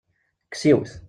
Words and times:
Kkes 0.49 0.63
yiwet! 0.67 0.93